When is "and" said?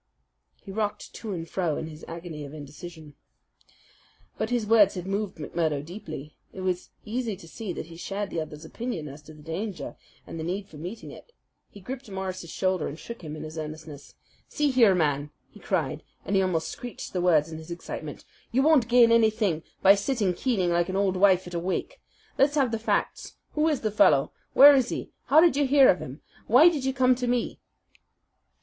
1.31-1.47, 10.25-10.39, 12.87-12.97, 16.25-16.35